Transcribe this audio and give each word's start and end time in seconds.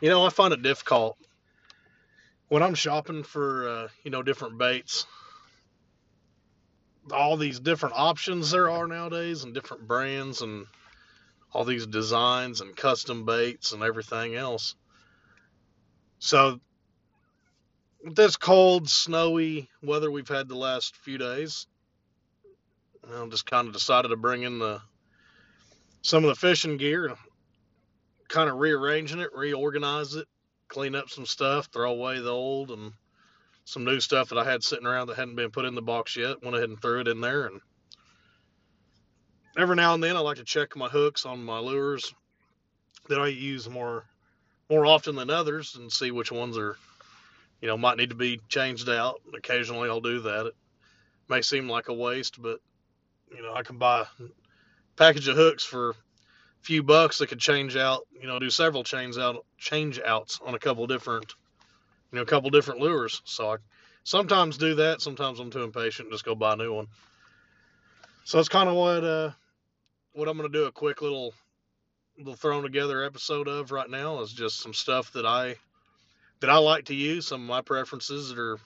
You 0.00 0.08
know, 0.08 0.24
I 0.24 0.30
find 0.30 0.54
it 0.54 0.62
difficult 0.62 1.18
when 2.48 2.62
I'm 2.62 2.74
shopping 2.74 3.22
for 3.22 3.68
uh, 3.68 3.88
you 4.02 4.10
know 4.10 4.22
different 4.22 4.58
baits. 4.58 5.06
All 7.12 7.36
these 7.36 7.60
different 7.60 7.96
options 7.96 8.50
there 8.50 8.70
are 8.70 8.86
nowadays, 8.86 9.44
and 9.44 9.54
different 9.54 9.86
brands, 9.86 10.42
and 10.42 10.66
all 11.52 11.64
these 11.64 11.86
designs 11.86 12.60
and 12.60 12.76
custom 12.76 13.24
baits 13.24 13.72
and 13.72 13.82
everything 13.82 14.36
else. 14.36 14.74
So, 16.18 16.60
with 18.04 18.14
this 18.14 18.36
cold, 18.36 18.88
snowy 18.88 19.68
weather 19.82 20.10
we've 20.10 20.28
had 20.28 20.48
the 20.48 20.56
last 20.56 20.96
few 20.96 21.18
days, 21.18 21.66
I 23.06 23.26
just 23.26 23.46
kind 23.46 23.66
of 23.66 23.74
decided 23.74 24.08
to 24.08 24.16
bring 24.16 24.42
in 24.42 24.58
the 24.58 24.80
some 26.02 26.24
of 26.24 26.28
the 26.28 26.36
fishing 26.36 26.78
gear, 26.78 27.14
kind 28.30 28.48
of 28.48 28.56
rearranging 28.56 29.20
it, 29.20 29.34
reorganize 29.34 30.14
it, 30.14 30.26
clean 30.68 30.94
up 30.94 31.10
some 31.10 31.26
stuff, 31.26 31.68
throw 31.72 31.90
away 31.90 32.20
the 32.20 32.30
old 32.30 32.70
and 32.70 32.92
some 33.64 33.84
new 33.84 34.00
stuff 34.00 34.30
that 34.30 34.38
I 34.38 34.44
had 34.44 34.62
sitting 34.62 34.86
around 34.86 35.08
that 35.08 35.16
hadn't 35.16 35.34
been 35.34 35.50
put 35.50 35.64
in 35.64 35.74
the 35.74 35.82
box 35.82 36.16
yet. 36.16 36.42
Went 36.42 36.56
ahead 36.56 36.70
and 36.70 36.80
threw 36.80 37.00
it 37.00 37.08
in 37.08 37.20
there. 37.20 37.46
And 37.46 37.60
every 39.58 39.76
now 39.76 39.94
and 39.94 40.02
then, 40.02 40.16
I 40.16 40.20
like 40.20 40.38
to 40.38 40.44
check 40.44 40.76
my 40.76 40.88
hooks 40.88 41.26
on 41.26 41.44
my 41.44 41.58
lures 41.58 42.14
that 43.08 43.20
I 43.20 43.26
use 43.26 43.68
more 43.68 44.04
more 44.70 44.86
often 44.86 45.16
than 45.16 45.30
others 45.30 45.74
and 45.74 45.90
see 45.90 46.12
which 46.12 46.30
ones 46.30 46.56
are, 46.56 46.76
you 47.60 47.66
know, 47.66 47.76
might 47.76 47.96
need 47.96 48.10
to 48.10 48.16
be 48.16 48.40
changed 48.48 48.88
out. 48.88 49.20
Occasionally, 49.34 49.88
I'll 49.88 50.00
do 50.00 50.20
that. 50.20 50.46
It 50.46 50.54
may 51.28 51.42
seem 51.42 51.68
like 51.68 51.88
a 51.88 51.94
waste, 51.94 52.40
but 52.40 52.60
you 53.34 53.42
know, 53.42 53.52
I 53.52 53.62
can 53.62 53.78
buy 53.78 54.06
package 54.94 55.26
of 55.26 55.36
hooks 55.36 55.64
for 55.64 55.96
few 56.60 56.82
bucks 56.82 57.18
that 57.18 57.28
could 57.28 57.38
change 57.38 57.76
out, 57.76 58.06
you 58.20 58.26
know, 58.26 58.38
do 58.38 58.50
several 58.50 58.84
change 58.84 59.16
out 59.16 59.44
change 59.58 60.00
outs 60.00 60.40
on 60.44 60.54
a 60.54 60.58
couple 60.58 60.86
different, 60.86 61.34
you 62.12 62.16
know, 62.16 62.22
a 62.22 62.26
couple 62.26 62.50
different 62.50 62.80
lures. 62.80 63.22
So 63.24 63.52
I 63.52 63.56
sometimes 64.04 64.58
do 64.58 64.74
that. 64.76 65.00
Sometimes 65.00 65.40
I'm 65.40 65.50
too 65.50 65.62
impatient 65.62 66.06
and 66.06 66.12
just 66.12 66.24
go 66.24 66.34
buy 66.34 66.54
a 66.54 66.56
new 66.56 66.74
one. 66.74 66.88
So 68.24 68.38
that's 68.38 68.48
kind 68.48 68.68
of 68.68 68.76
what 68.76 69.04
uh 69.04 69.30
what 70.12 70.28
I'm 70.28 70.36
gonna 70.36 70.48
do 70.48 70.66
a 70.66 70.72
quick 70.72 71.02
little 71.02 71.34
little 72.18 72.34
thrown 72.34 72.62
together 72.62 73.02
episode 73.02 73.48
of 73.48 73.72
right 73.72 73.88
now 73.88 74.20
is 74.20 74.32
just 74.32 74.60
some 74.60 74.74
stuff 74.74 75.12
that 75.12 75.24
I 75.24 75.56
that 76.40 76.50
I 76.50 76.58
like 76.58 76.86
to 76.86 76.94
use, 76.94 77.26
some 77.26 77.42
of 77.42 77.48
my 77.48 77.60
preferences 77.62 78.28
that 78.28 78.38
are 78.38 78.58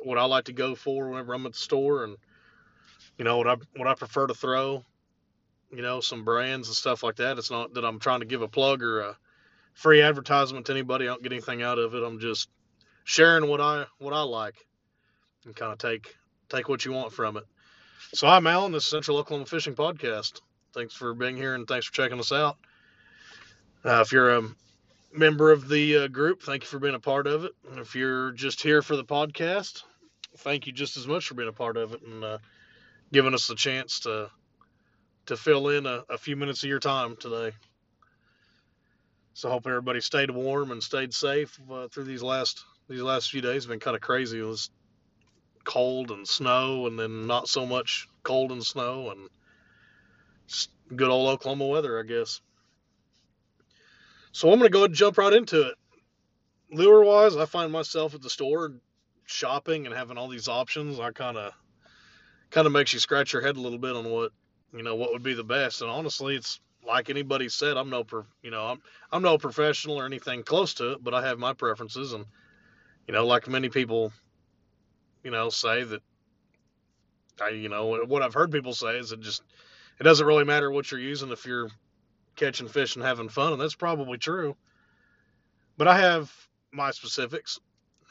what 0.00 0.18
I 0.18 0.24
like 0.24 0.44
to 0.44 0.52
go 0.52 0.74
for 0.74 1.08
whenever 1.08 1.34
I'm 1.34 1.46
at 1.46 1.52
the 1.52 1.58
store 1.58 2.04
and 2.04 2.16
you 3.18 3.24
know 3.24 3.38
what 3.38 3.46
I 3.46 3.56
what 3.76 3.88
I 3.88 3.94
prefer 3.94 4.26
to 4.26 4.34
throw, 4.34 4.84
you 5.72 5.82
know, 5.82 6.00
some 6.00 6.24
brands 6.24 6.68
and 6.68 6.76
stuff 6.76 7.02
like 7.02 7.16
that. 7.16 7.38
It's 7.38 7.50
not 7.50 7.74
that 7.74 7.84
I'm 7.84 7.98
trying 7.98 8.20
to 8.20 8.26
give 8.26 8.42
a 8.42 8.48
plug 8.48 8.82
or 8.82 9.00
a 9.00 9.16
free 9.72 10.02
advertisement 10.02 10.66
to 10.66 10.72
anybody. 10.72 11.06
I 11.06 11.08
don't 11.08 11.22
get 11.22 11.32
anything 11.32 11.62
out 11.62 11.78
of 11.78 11.94
it. 11.94 12.02
I'm 12.02 12.20
just 12.20 12.48
sharing 13.04 13.48
what 13.48 13.60
I 13.60 13.86
what 13.98 14.12
I 14.12 14.22
like 14.22 14.54
and 15.44 15.56
kind 15.56 15.72
of 15.72 15.78
take 15.78 16.14
take 16.48 16.68
what 16.68 16.84
you 16.84 16.92
want 16.92 17.12
from 17.12 17.36
it. 17.36 17.44
So 18.14 18.28
I'm 18.28 18.46
Alan, 18.46 18.72
this 18.72 18.84
is 18.84 18.90
Central 18.90 19.16
Oklahoma 19.16 19.46
Fishing 19.46 19.74
Podcast. 19.74 20.40
Thanks 20.74 20.94
for 20.94 21.14
being 21.14 21.36
here 21.36 21.54
and 21.54 21.66
thanks 21.66 21.86
for 21.86 21.92
checking 21.94 22.18
us 22.18 22.32
out. 22.32 22.58
Uh, 23.84 24.00
if 24.00 24.12
you're 24.12 24.36
a 24.36 24.42
member 25.12 25.50
of 25.50 25.68
the 25.68 25.98
uh, 25.98 26.08
group, 26.08 26.42
thank 26.42 26.62
you 26.62 26.68
for 26.68 26.78
being 26.78 26.94
a 26.94 27.00
part 27.00 27.26
of 27.26 27.44
it. 27.44 27.52
And 27.70 27.78
if 27.78 27.94
you're 27.94 28.32
just 28.32 28.62
here 28.62 28.82
for 28.82 28.96
the 28.96 29.04
podcast, 29.04 29.82
thank 30.38 30.66
you 30.66 30.72
just 30.72 30.96
as 30.96 31.06
much 31.06 31.26
for 31.26 31.34
being 31.34 31.48
a 31.48 31.52
part 31.52 31.76
of 31.76 31.94
it. 31.94 32.02
And 32.02 32.22
uh, 32.22 32.38
giving 33.12 33.34
us 33.34 33.50
a 33.50 33.54
chance 33.54 34.00
to 34.00 34.30
to 35.26 35.36
fill 35.36 35.68
in 35.68 35.86
a, 35.86 36.04
a 36.10 36.18
few 36.18 36.36
minutes 36.36 36.62
of 36.62 36.68
your 36.68 36.80
time 36.80 37.16
today. 37.16 37.52
So 39.34 39.48
hope 39.48 39.66
everybody 39.66 40.00
stayed 40.00 40.30
warm 40.30 40.72
and 40.72 40.82
stayed 40.82 41.14
safe 41.14 41.58
uh, 41.70 41.88
through 41.88 42.04
these 42.04 42.22
last 42.22 42.64
these 42.88 43.00
last 43.00 43.30
few 43.30 43.40
days. 43.40 43.64
Have 43.64 43.70
been 43.70 43.80
kind 43.80 43.96
of 43.96 44.02
crazy. 44.02 44.40
It 44.40 44.44
was 44.44 44.70
cold 45.64 46.10
and 46.10 46.26
snow, 46.26 46.86
and 46.86 46.98
then 46.98 47.26
not 47.26 47.48
so 47.48 47.64
much 47.64 48.08
cold 48.22 48.52
and 48.52 48.64
snow, 48.64 49.10
and 49.10 49.28
good 50.96 51.08
old 51.08 51.30
Oklahoma 51.30 51.66
weather, 51.66 51.98
I 51.98 52.02
guess. 52.02 52.40
So 54.32 54.50
I'm 54.50 54.58
going 54.58 54.68
to 54.68 54.72
go 54.72 54.80
ahead 54.80 54.90
and 54.90 54.96
jump 54.96 55.18
right 55.18 55.32
into 55.32 55.68
it. 55.68 55.74
Lure 56.70 57.04
wise, 57.04 57.36
I 57.36 57.44
find 57.44 57.70
myself 57.70 58.14
at 58.14 58.22
the 58.22 58.30
store 58.30 58.72
shopping 59.26 59.86
and 59.86 59.94
having 59.94 60.18
all 60.18 60.28
these 60.28 60.48
options. 60.48 60.98
I 60.98 61.10
kind 61.12 61.36
of 61.36 61.52
kind 62.50 62.66
of 62.66 62.72
makes 62.72 62.92
you 62.92 62.98
scratch 62.98 63.32
your 63.32 63.42
head 63.42 63.56
a 63.56 63.60
little 63.60 63.78
bit 63.78 63.96
on 63.96 64.10
what 64.10 64.32
you 64.72 64.82
know 64.82 64.94
what 64.94 65.12
would 65.12 65.22
be 65.22 65.34
the 65.34 65.44
best. 65.44 65.82
And 65.82 65.90
honestly, 65.90 66.36
it's 66.36 66.60
like 66.86 67.10
anybody 67.10 67.48
said, 67.48 67.76
I'm 67.76 67.90
no 67.90 68.04
you 68.42 68.50
know 68.50 68.66
I'm 68.66 68.82
I'm 69.10 69.22
no 69.22 69.38
professional 69.38 70.00
or 70.00 70.06
anything 70.06 70.42
close 70.42 70.74
to 70.74 70.92
it, 70.92 71.04
but 71.04 71.14
I 71.14 71.26
have 71.26 71.38
my 71.38 71.52
preferences, 71.52 72.12
and 72.12 72.24
you 73.06 73.14
know, 73.14 73.26
like 73.26 73.48
many 73.48 73.68
people, 73.68 74.12
you 75.22 75.30
know, 75.30 75.50
say 75.50 75.84
that 75.84 76.02
I 77.40 77.50
you 77.50 77.68
know 77.68 78.04
what 78.06 78.22
I've 78.22 78.34
heard 78.34 78.52
people 78.52 78.74
say 78.74 78.98
is 78.98 79.12
it 79.12 79.20
just 79.20 79.42
it 80.00 80.04
doesn't 80.04 80.26
really 80.26 80.44
matter 80.44 80.70
what 80.70 80.90
you're 80.90 81.00
using 81.00 81.30
if 81.30 81.46
you're 81.46 81.68
catching 82.36 82.68
fish 82.68 82.96
and 82.96 83.04
having 83.04 83.28
fun, 83.28 83.52
and 83.52 83.60
that's 83.60 83.74
probably 83.74 84.18
true. 84.18 84.56
But 85.76 85.88
I 85.88 85.98
have 85.98 86.32
my 86.72 86.90
specifics, 86.90 87.58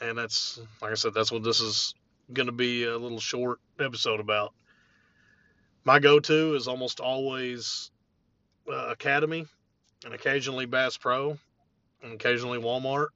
and 0.02 0.18
that's 0.18 0.60
like 0.82 0.92
I 0.92 0.96
said, 0.96 1.14
that's 1.14 1.32
what 1.32 1.44
this 1.44 1.60
is 1.60 1.94
going 2.34 2.48
to 2.48 2.54
be 2.54 2.86
a 2.86 2.98
little 2.98 3.20
short 3.20 3.60
episode 3.80 4.20
about. 4.20 4.54
My 5.84 6.00
go 6.00 6.20
to 6.20 6.56
is 6.56 6.68
almost 6.68 7.00
always 7.00 7.92
uh, 8.72 8.88
Academy 8.90 9.46
and 10.06 10.14
occasionally 10.14 10.66
Bass 10.66 10.98
Pro 10.98 11.38
and 12.04 12.14
occasionally 12.14 12.60
Walmart 12.60 13.08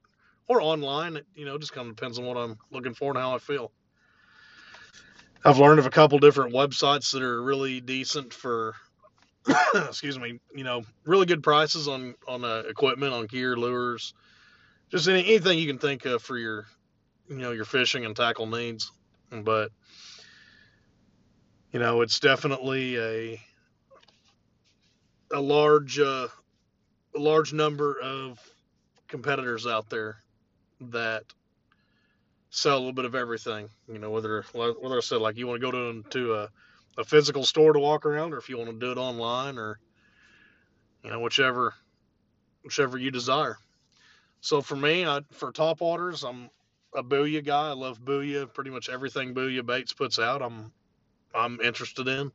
or 0.48 0.60
online. 0.60 1.20
You 1.34 1.44
know, 1.44 1.58
just 1.58 1.72
kind 1.72 1.88
of 1.88 1.96
depends 1.96 2.18
on 2.18 2.26
what 2.26 2.36
I'm 2.36 2.58
looking 2.70 2.94
for 2.94 3.10
and 3.10 3.18
how 3.18 3.34
I 3.34 3.38
feel. 3.38 3.70
I've 5.44 5.58
learned 5.58 5.78
of 5.78 5.86
a 5.86 5.90
couple 5.90 6.18
different 6.18 6.52
websites 6.52 7.12
that 7.12 7.22
are 7.22 7.40
really 7.40 7.80
decent 7.80 8.34
for, 8.34 8.74
excuse 9.74 10.18
me, 10.18 10.40
you 10.52 10.64
know, 10.64 10.82
really 11.04 11.26
good 11.26 11.42
prices 11.42 11.86
on 11.86 12.16
on 12.26 12.44
uh, 12.44 12.64
equipment, 12.68 13.12
on 13.12 13.26
gear, 13.26 13.56
lures, 13.56 14.12
just 14.90 15.06
any, 15.06 15.24
anything 15.24 15.58
you 15.58 15.68
can 15.68 15.78
think 15.78 16.04
of 16.04 16.20
for 16.20 16.36
your, 16.36 16.66
you 17.28 17.36
know, 17.36 17.52
your 17.52 17.64
fishing 17.64 18.04
and 18.04 18.16
tackle 18.16 18.46
needs 18.46 18.90
but 19.30 19.70
you 21.72 21.80
know 21.80 22.00
it's 22.02 22.20
definitely 22.20 22.98
a 22.98 23.40
a 25.32 25.40
large 25.40 25.98
uh, 25.98 26.28
a 27.14 27.18
large 27.18 27.52
number 27.52 27.98
of 28.00 28.38
competitors 29.08 29.66
out 29.66 29.88
there 29.90 30.16
that 30.80 31.24
sell 32.50 32.76
a 32.76 32.78
little 32.78 32.92
bit 32.92 33.04
of 33.04 33.14
everything. 33.14 33.68
You 33.88 33.98
know, 33.98 34.10
whether 34.10 34.42
whether 34.52 34.96
I 34.96 35.00
said 35.00 35.20
like 35.20 35.36
you 35.36 35.46
want 35.46 35.60
to 35.60 35.66
go 35.66 35.70
to 35.70 36.02
to 36.10 36.34
a, 36.34 36.48
a 36.98 37.04
physical 37.04 37.44
store 37.44 37.72
to 37.72 37.78
walk 37.78 38.06
around, 38.06 38.32
or 38.32 38.38
if 38.38 38.48
you 38.48 38.56
want 38.58 38.70
to 38.70 38.78
do 38.78 38.92
it 38.92 38.98
online, 38.98 39.58
or 39.58 39.78
you 41.02 41.10
know 41.10 41.20
whichever 41.20 41.74
whichever 42.62 42.98
you 42.98 43.10
desire. 43.10 43.58
So 44.40 44.60
for 44.60 44.76
me, 44.76 45.06
I, 45.06 45.20
for 45.32 45.50
top 45.50 45.80
waters, 45.80 46.22
I'm 46.22 46.50
a 46.94 47.02
Booyah 47.02 47.44
guy. 47.44 47.70
I 47.70 47.72
love 47.72 48.00
Booyah. 48.00 48.52
Pretty 48.52 48.70
much 48.70 48.88
everything 48.88 49.34
Booyah 49.34 49.66
Baits 49.66 49.92
puts 49.92 50.18
out, 50.18 50.42
I'm 50.42 50.72
I'm 51.34 51.60
interested 51.60 52.08
in. 52.08 52.32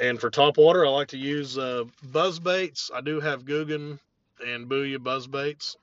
And 0.00 0.20
for 0.20 0.30
top 0.30 0.58
water, 0.58 0.86
I 0.86 0.90
like 0.90 1.08
to 1.08 1.18
use 1.18 1.58
uh, 1.58 1.84
buzz 2.02 2.38
baits. 2.38 2.90
I 2.94 3.00
do 3.00 3.20
have 3.20 3.44
Googan 3.44 3.98
and 4.46 4.68
Booyah 4.68 5.02
buzz 5.02 5.26
baits. 5.26 5.76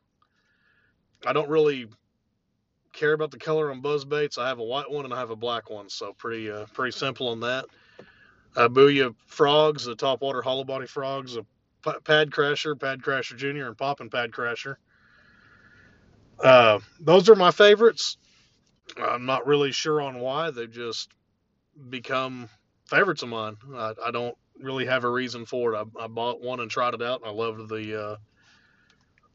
I 1.25 1.33
don't 1.33 1.49
really 1.49 1.87
care 2.93 3.13
about 3.13 3.31
the 3.31 3.37
color 3.37 3.71
on 3.71 3.81
buzz 3.81 4.05
baits. 4.05 4.37
I 4.37 4.47
have 4.47 4.59
a 4.59 4.63
white 4.63 4.89
one 4.89 5.05
and 5.05 5.13
I 5.13 5.19
have 5.19 5.31
a 5.31 5.35
black 5.35 5.69
one, 5.69 5.89
so 5.89 6.13
pretty 6.13 6.49
uh, 6.49 6.65
pretty 6.73 6.97
simple 6.97 7.29
on 7.29 7.41
that. 7.41 7.65
Uh, 8.55 8.69
Booyah 8.69 9.13
frogs, 9.27 9.83
the 9.83 9.95
top 9.95 10.21
water 10.21 10.41
hollow 10.41 10.63
body 10.63 10.87
frogs, 10.87 11.35
a 11.35 11.45
pad 11.83 12.31
crasher, 12.31 12.79
pad 12.79 13.01
crasher 13.01 13.35
junior, 13.35 13.67
and 13.67 13.77
popping 13.77 14.09
pad 14.09 14.31
crasher. 14.31 14.77
Uh, 16.39 16.79
those 16.99 17.29
are 17.29 17.35
my 17.35 17.51
favorites. 17.51 18.17
I'm 18.97 19.25
not 19.25 19.47
really 19.47 19.71
sure 19.71 20.01
on 20.01 20.19
why. 20.19 20.51
They've 20.51 20.71
just 20.71 21.09
become 21.89 22.49
favorites 22.87 23.23
of 23.23 23.29
mine. 23.29 23.57
I, 23.73 23.93
I 24.05 24.11
don't 24.11 24.37
really 24.59 24.85
have 24.85 25.03
a 25.03 25.09
reason 25.09 25.45
for 25.45 25.73
it. 25.73 25.77
I, 25.77 26.03
I, 26.03 26.07
bought 26.07 26.41
one 26.41 26.59
and 26.59 26.69
tried 26.71 26.93
it 26.93 27.01
out, 27.01 27.21
and 27.21 27.29
I 27.29 27.33
loved 27.33 27.69
the 27.69 28.01
uh, 28.01 28.15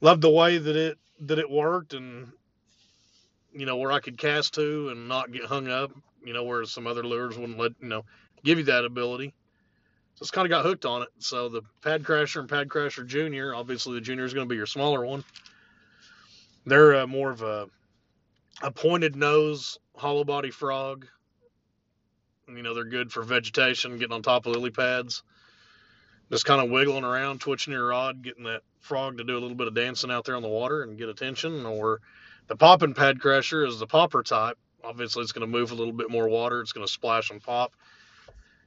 loved 0.00 0.22
the 0.22 0.30
way 0.30 0.58
that 0.58 0.76
it 0.76 0.98
that 1.20 1.38
it 1.38 1.50
worked, 1.50 1.94
and 1.94 2.32
you 3.52 3.66
know 3.66 3.76
where 3.76 3.92
I 3.92 4.00
could 4.00 4.18
cast 4.18 4.54
to 4.54 4.90
and 4.90 5.08
not 5.08 5.32
get 5.32 5.44
hung 5.44 5.68
up. 5.68 5.92
You 6.24 6.32
know, 6.32 6.44
whereas 6.44 6.70
some 6.70 6.86
other 6.86 7.02
lures 7.02 7.36
wouldn't 7.38 7.58
let 7.58 7.72
you 7.80 7.88
know 7.88 8.04
give 8.44 8.58
you 8.58 8.64
that 8.64 8.84
ability. 8.84 9.34
So 10.14 10.22
it's 10.22 10.30
kind 10.30 10.46
of 10.46 10.50
got 10.50 10.64
hooked 10.64 10.84
on 10.84 11.02
it. 11.02 11.08
So 11.18 11.48
the 11.48 11.62
Pad 11.82 12.02
Crasher 12.02 12.40
and 12.40 12.48
Pad 12.48 12.68
Crasher 12.68 13.06
Junior, 13.06 13.54
obviously 13.54 13.94
the 13.94 14.00
Junior 14.00 14.24
is 14.24 14.34
going 14.34 14.46
to 14.46 14.52
be 14.52 14.56
your 14.56 14.66
smaller 14.66 15.04
one. 15.04 15.24
They're 16.66 17.00
uh, 17.00 17.06
more 17.06 17.30
of 17.30 17.42
a 17.42 17.68
a 18.62 18.70
pointed 18.70 19.16
nose 19.16 19.78
hollow 19.96 20.24
body 20.24 20.50
frog. 20.50 21.06
You 22.56 22.62
know, 22.62 22.74
they're 22.74 22.84
good 22.84 23.12
for 23.12 23.22
vegetation, 23.22 23.98
getting 23.98 24.12
on 24.12 24.22
top 24.22 24.46
of 24.46 24.54
lily 24.54 24.70
pads. 24.70 25.22
just 26.30 26.44
kind 26.44 26.60
of 26.62 26.70
wiggling 26.70 27.04
around, 27.04 27.40
twitching 27.40 27.72
your 27.72 27.88
rod, 27.88 28.22
getting 28.22 28.44
that 28.44 28.62
frog 28.80 29.18
to 29.18 29.24
do 29.24 29.36
a 29.36 29.40
little 29.40 29.56
bit 29.56 29.66
of 29.66 29.74
dancing 29.74 30.10
out 30.10 30.24
there 30.24 30.36
on 30.36 30.42
the 30.42 30.48
water 30.48 30.82
and 30.82 30.96
get 30.96 31.08
attention. 31.08 31.66
Or 31.66 32.00
the 32.46 32.56
popping 32.56 32.94
pad 32.94 33.18
crasher 33.18 33.66
is 33.66 33.78
the 33.78 33.86
popper 33.86 34.22
type. 34.22 34.58
Obviously, 34.82 35.22
it's 35.22 35.32
going 35.32 35.46
to 35.46 35.58
move 35.58 35.72
a 35.72 35.74
little 35.74 35.92
bit 35.92 36.10
more 36.10 36.28
water. 36.28 36.60
It's 36.60 36.72
going 36.72 36.86
to 36.86 36.92
splash 36.92 37.30
and 37.30 37.42
pop, 37.42 37.74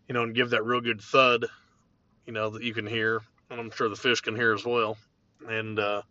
you 0.08 0.14
know, 0.14 0.24
and 0.24 0.36
give 0.36 0.52
that 0.52 0.66
real 0.66 0.82
good 0.82 1.02
thud, 1.02 1.46
you 2.28 2.34
know, 2.34 2.50
that 2.52 2.64
you 2.64 2.74
can 2.74 2.86
hear. 2.86 3.22
And 3.50 3.60
I'm 3.60 3.72
sure 3.72 3.90
the 3.90 3.96
fish 3.96 4.22
can 4.22 4.36
hear 4.36 4.54
as 4.54 4.66
well. 4.66 4.98
And 5.48 5.80
uh, 5.80 6.04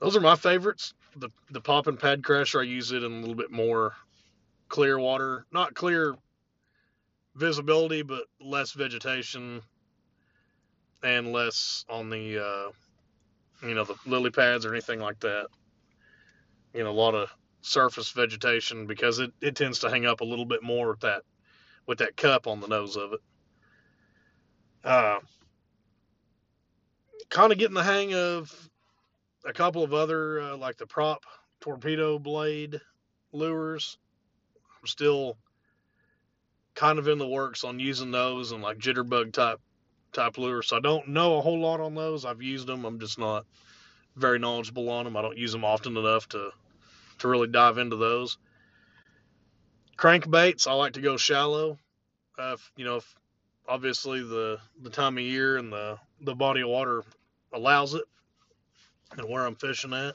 those 0.00 0.16
are 0.16 0.20
my 0.20 0.36
favorites. 0.36 0.92
The 1.16 1.30
the 1.50 1.60
popping 1.60 1.96
pad 1.96 2.22
crasher, 2.22 2.60
I 2.60 2.64
use 2.64 2.92
it 2.92 3.02
in 3.02 3.12
a 3.12 3.20
little 3.20 3.34
bit 3.34 3.50
more 3.50 3.94
clear 4.68 4.98
water, 4.98 5.46
not 5.52 5.74
clear 5.74 6.14
visibility, 7.34 8.02
but 8.02 8.24
less 8.40 8.72
vegetation 8.72 9.62
and 11.02 11.32
less 11.32 11.84
on 11.88 12.10
the 12.10 12.44
uh, 12.44 13.66
you 13.66 13.74
know 13.74 13.84
the 13.84 13.94
lily 14.06 14.30
pads 14.30 14.66
or 14.66 14.72
anything 14.72 15.00
like 15.00 15.20
that. 15.20 15.46
You 16.74 16.84
know, 16.84 16.90
a 16.90 16.92
lot 16.92 17.14
of 17.14 17.32
surface 17.60 18.10
vegetation 18.10 18.86
because 18.86 19.18
it, 19.18 19.32
it 19.40 19.56
tends 19.56 19.80
to 19.80 19.90
hang 19.90 20.06
up 20.06 20.20
a 20.20 20.24
little 20.24 20.44
bit 20.44 20.62
more 20.62 20.90
with 20.90 21.00
that 21.00 21.22
with 21.86 21.98
that 21.98 22.16
cup 22.16 22.46
on 22.46 22.60
the 22.60 22.68
nose 22.68 22.96
of 22.96 23.12
it. 23.14 23.20
Uh, 24.84 25.18
kind 27.30 27.52
of 27.52 27.58
getting 27.58 27.74
the 27.74 27.82
hang 27.82 28.14
of 28.14 28.70
a 29.44 29.52
couple 29.52 29.82
of 29.82 29.92
other 29.92 30.40
uh, 30.40 30.56
like 30.56 30.76
the 30.76 30.86
prop 30.86 31.24
torpedo 31.60 32.18
blade 32.18 32.80
lures. 33.32 33.98
I'm 34.80 34.86
still 34.86 35.36
kind 36.74 36.98
of 36.98 37.08
in 37.08 37.18
the 37.18 37.26
works 37.26 37.64
on 37.64 37.80
using 37.80 38.10
those 38.10 38.52
and 38.52 38.62
like 38.62 38.78
jitterbug 38.78 39.32
type 39.32 39.60
type 40.12 40.38
lures. 40.38 40.68
So 40.68 40.76
I 40.76 40.80
don't 40.80 41.08
know 41.08 41.36
a 41.36 41.40
whole 41.40 41.60
lot 41.60 41.80
on 41.80 41.94
those. 41.94 42.24
I've 42.24 42.42
used 42.42 42.66
them. 42.66 42.84
I'm 42.84 43.00
just 43.00 43.18
not 43.18 43.44
very 44.16 44.38
knowledgeable 44.38 44.88
on 44.90 45.04
them. 45.04 45.16
I 45.16 45.22
don't 45.22 45.36
use 45.36 45.52
them 45.52 45.64
often 45.64 45.96
enough 45.96 46.28
to 46.30 46.50
to 47.18 47.28
really 47.28 47.48
dive 47.48 47.78
into 47.78 47.96
those. 47.96 48.38
Crankbaits, 49.96 50.68
I 50.68 50.72
like 50.74 50.92
to 50.92 51.00
go 51.00 51.16
shallow. 51.16 51.78
Uh, 52.38 52.52
if, 52.54 52.70
you 52.76 52.84
know, 52.84 52.96
if 52.96 53.14
obviously 53.68 54.22
the 54.22 54.58
the 54.80 54.90
time 54.90 55.18
of 55.18 55.24
year 55.24 55.56
and 55.56 55.72
the 55.72 55.98
the 56.20 56.34
body 56.34 56.60
of 56.60 56.68
water 56.68 57.02
allows 57.52 57.94
it, 57.94 58.04
and 59.16 59.28
where 59.28 59.44
I'm 59.44 59.56
fishing 59.56 59.92
at. 59.92 60.14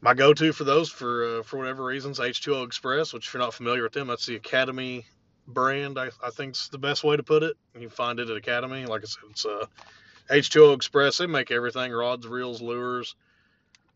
My 0.00 0.14
go-to 0.14 0.52
for 0.52 0.64
those, 0.64 0.90
for 0.90 1.40
uh, 1.40 1.42
for 1.42 1.58
whatever 1.58 1.84
reasons, 1.84 2.18
H2O 2.20 2.64
Express. 2.64 3.12
Which, 3.12 3.26
if 3.28 3.34
you're 3.34 3.42
not 3.42 3.54
familiar 3.54 3.82
with 3.82 3.92
them, 3.92 4.06
that's 4.06 4.26
the 4.26 4.36
Academy 4.36 5.04
brand. 5.46 5.98
I, 5.98 6.10
I 6.24 6.30
think 6.30 6.54
is 6.54 6.68
the 6.70 6.78
best 6.78 7.04
way 7.04 7.16
to 7.16 7.22
put 7.22 7.42
it. 7.42 7.56
You 7.78 7.90
find 7.90 8.18
it 8.18 8.30
at 8.30 8.36
Academy. 8.36 8.86
Like 8.86 9.02
I 9.02 9.06
said, 9.06 9.24
it's 9.30 9.44
uh, 9.44 9.66
H2O 10.30 10.74
Express. 10.74 11.18
They 11.18 11.26
make 11.26 11.50
everything: 11.50 11.92
rods, 11.92 12.26
reels, 12.26 12.62
lures. 12.62 13.14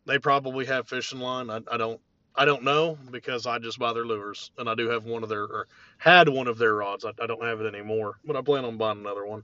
They 0.05 0.19
probably 0.19 0.65
have 0.65 0.87
fishing 0.87 1.19
line. 1.19 1.49
I, 1.49 1.61
I 1.71 1.77
don't 1.77 1.99
I 2.35 2.45
don't 2.45 2.63
know 2.63 2.97
because 3.11 3.47
I 3.47 3.59
just 3.59 3.79
buy 3.79 3.93
their 3.93 4.05
lures, 4.05 4.51
and 4.59 4.69
I 4.69 4.75
do 4.75 4.89
have 4.89 5.05
one 5.05 5.23
of 5.23 5.29
their 5.29 5.43
or 5.43 5.67
had 5.97 6.29
one 6.29 6.47
of 6.47 6.59
their 6.59 6.75
rods. 6.75 7.05
I, 7.05 7.13
I 7.21 7.27
don't 7.27 7.43
have 7.43 7.61
it 7.61 7.73
anymore, 7.73 8.19
but 8.25 8.35
I 8.35 8.43
plan 8.43 8.65
on 8.65 8.77
buying 8.77 8.99
another 8.99 9.25
one. 9.25 9.43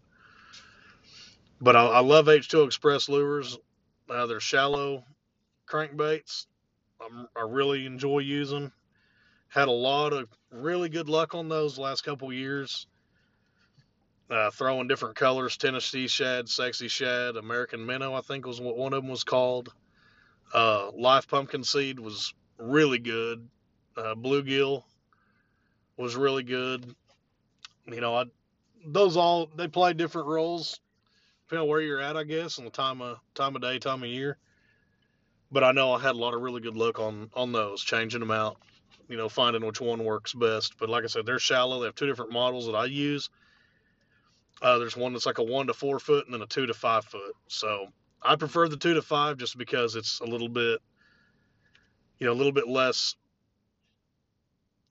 But 1.60 1.75
I, 1.75 1.86
I 1.88 2.00
love 2.02 2.28
H2O 2.28 2.68
Express 2.68 3.10
lures. 3.10 3.58
Uh, 4.10 4.28
they're 4.28 4.40
shallow 4.40 5.04
crankbaits. 5.68 6.46
I'm, 7.03 7.27
I 7.36 7.42
really 7.42 7.86
enjoy 7.86 8.19
using. 8.19 8.71
Had 9.48 9.68
a 9.68 9.71
lot 9.71 10.13
of 10.13 10.30
really 10.50 10.89
good 10.89 11.09
luck 11.09 11.36
on 11.36 11.50
those 11.50 11.77
last 11.77 12.01
couple 12.01 12.31
years. 12.31 12.88
Uh, 14.30 14.50
throwing 14.51 14.88
different 14.88 15.15
colors: 15.15 15.57
Tennessee 15.57 16.07
shad, 16.07 16.48
sexy 16.48 16.88
shad, 16.88 17.36
American 17.36 17.86
minnow. 17.86 18.13
I 18.13 18.21
think 18.21 18.45
was 18.45 18.62
what 18.62 18.77
one 18.77 18.94
of 18.94 19.03
them 19.03 19.12
was 19.12 19.24
called. 19.25 19.74
Uh, 20.53 20.92
live 20.94 21.27
pumpkin 21.27 21.63
seed 21.63 22.00
was 22.00 22.33
really 22.57 23.00
good. 23.00 23.48
Uh, 23.98 24.15
bluegill 24.15 24.83
was 25.98 26.15
really 26.15 26.44
good. 26.44 26.95
You 27.88 28.00
know, 28.00 28.15
I 28.15 28.25
those 28.86 29.18
all 29.18 29.48
they 29.56 29.68
play 29.68 29.94
different 29.94 30.27
roles 30.27 30.80
depending 31.51 31.63
on 31.63 31.69
where 31.69 31.81
you're 31.81 32.00
at, 32.00 32.15
I 32.15 32.24
guess, 32.24 32.59
and 32.59 32.65
the 32.65 32.71
time 32.71 33.01
of 33.01 33.18
time 33.36 33.57
of 33.57 33.62
day, 33.62 33.77
time 33.77 34.03
of 34.03 34.09
year. 34.09 34.38
But 35.51 35.63
I 35.63 35.71
know 35.71 35.92
I 35.94 36.00
had 36.00 36.15
a 36.15 36.19
lot 36.19 36.33
of 36.33 36.42
really 36.42 36.62
good 36.62 36.77
luck 36.77 37.00
on 37.00 37.30
on 37.33 37.51
those, 37.51 37.83
changing 37.83 38.21
them 38.21 38.31
out, 38.31 38.57
you 39.09 39.18
know, 39.18 39.27
finding 39.27 39.65
which 39.65 39.81
one 39.81 40.03
works 40.03 40.33
best. 40.33 40.77
But 40.77 40.89
like 40.89 41.03
I 41.03 41.07
said, 41.07 41.25
they're 41.25 41.39
shallow. 41.39 41.80
They 41.80 41.88
have 41.88 41.95
two 41.95 42.07
different 42.07 42.31
models 42.31 42.65
that 42.68 42.75
I 42.75 42.86
use. 42.86 43.30
Uh, 44.62 44.77
there's 44.77 44.95
one 44.95 45.13
that's 45.13 45.25
like 45.25 45.39
a 45.39 45.44
one 45.44 45.68
to 45.68 45.74
four 45.74 46.00
foot, 46.00 46.25
and 46.25 46.33
then 46.33 46.42
a 46.42 46.48
two 46.48 46.68
to 46.68 46.74
five 46.74 47.03
foot. 47.06 47.36
So 47.48 47.88
I 48.21 48.36
prefer 48.36 48.68
the 48.68 48.77
two 48.77 48.94
to 48.94 49.01
five 49.01 49.38
just 49.38 49.57
because 49.57 49.95
it's 49.95 50.19
a 50.19 50.25
little 50.25 50.50
bit, 50.50 50.80
you 52.19 52.27
know, 52.27 52.33
a 52.33 52.36
little 52.36 52.51
bit 52.51 52.68
less, 52.68 53.15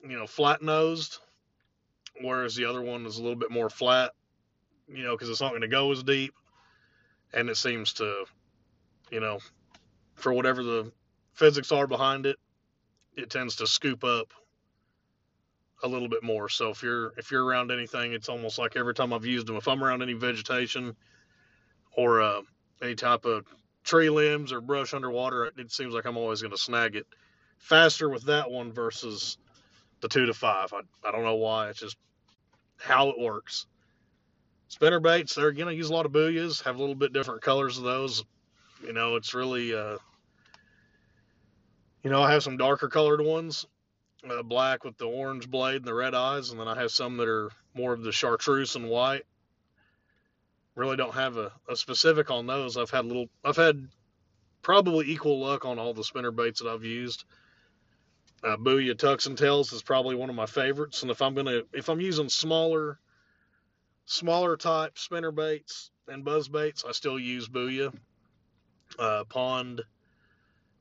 you 0.02 0.18
know, 0.18 0.26
flat 0.26 0.60
nosed, 0.60 1.18
whereas 2.20 2.56
the 2.56 2.64
other 2.64 2.82
one 2.82 3.06
is 3.06 3.18
a 3.18 3.22
little 3.22 3.38
bit 3.38 3.50
more 3.50 3.70
flat, 3.70 4.10
you 4.88 5.04
know, 5.04 5.12
because 5.12 5.30
it's 5.30 5.40
not 5.40 5.50
going 5.50 5.60
to 5.60 5.68
go 5.68 5.92
as 5.92 6.02
deep 6.02 6.34
and 7.32 7.48
it 7.48 7.56
seems 7.56 7.92
to, 7.94 8.24
you 9.10 9.20
know, 9.20 9.38
for 10.20 10.32
whatever 10.32 10.62
the 10.62 10.92
physics 11.32 11.72
are 11.72 11.86
behind 11.86 12.26
it, 12.26 12.36
it 13.16 13.30
tends 13.30 13.56
to 13.56 13.66
scoop 13.66 14.04
up 14.04 14.32
a 15.82 15.88
little 15.88 16.08
bit 16.08 16.22
more. 16.22 16.48
So 16.48 16.70
if 16.70 16.82
you're 16.82 17.12
if 17.16 17.30
you're 17.30 17.44
around 17.44 17.70
anything, 17.70 18.12
it's 18.12 18.28
almost 18.28 18.58
like 18.58 18.76
every 18.76 18.94
time 18.94 19.12
I've 19.12 19.24
used 19.24 19.46
them, 19.46 19.56
if 19.56 19.66
I'm 19.68 19.82
around 19.82 20.02
any 20.02 20.12
vegetation 20.12 20.94
or 21.96 22.20
uh, 22.20 22.42
any 22.82 22.94
type 22.94 23.24
of 23.24 23.46
tree 23.82 24.10
limbs 24.10 24.52
or 24.52 24.60
brush 24.60 24.94
underwater, 24.94 25.50
it 25.56 25.72
seems 25.72 25.94
like 25.94 26.04
I'm 26.04 26.16
always 26.16 26.42
going 26.42 26.52
to 26.52 26.58
snag 26.58 26.96
it 26.96 27.06
faster 27.58 28.08
with 28.08 28.24
that 28.24 28.50
one 28.50 28.72
versus 28.72 29.38
the 30.00 30.08
two 30.08 30.26
to 30.26 30.34
five. 30.34 30.72
I, 30.72 30.80
I 31.06 31.12
don't 31.12 31.24
know 31.24 31.36
why. 31.36 31.70
It's 31.70 31.80
just 31.80 31.96
how 32.78 33.08
it 33.08 33.18
works. 33.18 33.66
Spinner 34.68 35.00
baits, 35.00 35.34
they're 35.34 35.52
going 35.52 35.68
to 35.68 35.74
use 35.74 35.90
a 35.90 35.92
lot 35.92 36.06
of 36.06 36.12
booyahs, 36.12 36.62
have 36.62 36.76
a 36.76 36.78
little 36.78 36.94
bit 36.94 37.12
different 37.12 37.42
colors 37.42 37.76
of 37.76 37.84
those. 37.84 38.24
You 38.86 38.92
know, 38.92 39.16
it's 39.16 39.34
really, 39.34 39.74
uh, 39.74 39.96
you 42.02 42.10
know, 42.10 42.22
I 42.22 42.32
have 42.32 42.42
some 42.42 42.56
darker 42.56 42.88
colored 42.88 43.20
ones, 43.20 43.66
uh, 44.28 44.42
black 44.42 44.84
with 44.84 44.96
the 44.96 45.06
orange 45.06 45.50
blade 45.50 45.76
and 45.76 45.84
the 45.84 45.94
red 45.94 46.14
eyes, 46.14 46.50
and 46.50 46.60
then 46.60 46.68
I 46.68 46.76
have 46.76 46.90
some 46.90 47.16
that 47.18 47.28
are 47.28 47.50
more 47.74 47.92
of 47.92 48.02
the 48.02 48.12
chartreuse 48.12 48.76
and 48.76 48.88
white. 48.88 49.24
Really 50.74 50.96
don't 50.96 51.14
have 51.14 51.36
a, 51.36 51.52
a 51.68 51.76
specific 51.76 52.30
on 52.30 52.46
those. 52.46 52.76
I've 52.76 52.90
had 52.90 53.04
little, 53.04 53.28
I've 53.44 53.56
had 53.56 53.88
probably 54.62 55.10
equal 55.10 55.40
luck 55.40 55.64
on 55.64 55.78
all 55.78 55.94
the 55.94 56.04
spinner 56.04 56.30
baits 56.30 56.60
that 56.60 56.70
I've 56.70 56.84
used. 56.84 57.24
Uh, 58.42 58.56
Booyah 58.56 58.96
Tucks 58.96 59.26
and 59.26 59.36
Tails 59.36 59.72
is 59.72 59.82
probably 59.82 60.14
one 60.14 60.30
of 60.30 60.36
my 60.36 60.46
favorites, 60.46 61.02
and 61.02 61.10
if 61.10 61.20
I'm 61.20 61.34
gonna, 61.34 61.62
if 61.74 61.90
I'm 61.90 62.00
using 62.00 62.30
smaller 62.30 62.98
smaller 64.06 64.56
type 64.56 64.98
spinner 64.98 65.30
baits 65.30 65.90
and 66.08 66.24
buzz 66.24 66.48
baits, 66.48 66.84
I 66.88 66.92
still 66.92 67.18
use 67.18 67.48
Booyah. 67.48 67.94
Uh, 68.98 69.24
pond 69.24 69.82